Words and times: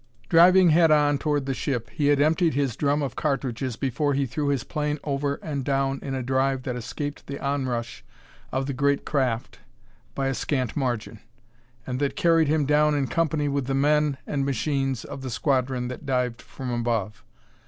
Driving 0.29 0.71
head 0.71 0.89
on 0.89 1.19
toward 1.19 1.45
the 1.45 1.53
ship, 1.53 1.91
he 1.91 2.07
had 2.07 2.19
emptied 2.19 2.55
his 2.55 2.75
drum 2.75 3.03
of 3.03 3.15
cartridges 3.15 3.75
before 3.75 4.15
he 4.15 4.25
threw 4.25 4.47
his 4.47 4.63
plane 4.63 4.97
over 5.03 5.35
and 5.43 5.63
down 5.63 5.99
in 6.01 6.15
a 6.15 6.23
dive 6.23 6.63
that 6.63 6.75
escaped 6.75 7.27
the 7.27 7.37
onrush 7.39 8.03
of 8.51 8.65
the 8.65 8.73
great 8.73 9.05
craft 9.05 9.59
by 10.15 10.25
a 10.25 10.33
scant 10.33 10.75
margin, 10.75 11.19
and 11.85 11.99
that 11.99 12.15
carried 12.15 12.47
him 12.47 12.65
down 12.65 12.95
in 12.95 13.05
company 13.05 13.47
with 13.47 13.67
the 13.67 13.75
men 13.75 14.17
and 14.25 14.43
machines 14.43 15.05
of 15.05 15.21
the 15.21 15.29
squadron 15.29 15.87
that 15.87 16.03
dived 16.07 16.41
from 16.41 16.71
above. 16.71 17.23